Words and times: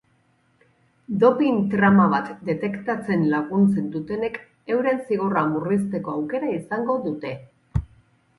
Dopin 1.23 1.59
trama 1.73 2.07
bat 2.13 2.31
detektatzen 2.47 3.27
laguntzen 3.35 3.93
dutenek 3.97 4.41
euren 4.77 5.05
zigorra 5.11 5.45
murrizteko 5.53 6.17
aukera 6.19 6.51
izango 6.57 6.99
dute. 7.07 7.37